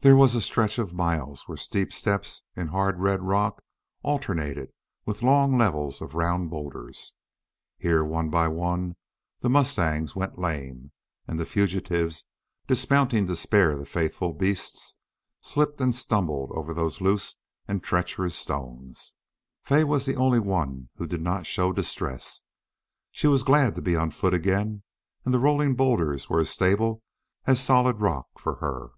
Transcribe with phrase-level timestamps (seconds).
[0.00, 3.60] There was a stretch of miles where steep steps in hard red rock
[4.04, 4.70] alternated
[5.04, 7.14] with long levels of round boulders.
[7.78, 8.94] Here one by one
[9.40, 10.92] the mustangs went lame.
[11.26, 12.24] And the fugitives,
[12.68, 14.94] dismounting to spare the faithful beasts,
[15.40, 17.34] slipped and stumbled over these loose
[17.66, 19.14] and treacherous stones.
[19.64, 22.40] Fay was the only one who did not show distress.
[23.10, 24.84] She was glad to be on foot again
[25.24, 27.02] and the rolling boulders were as stable
[27.46, 28.90] as solid rock for her.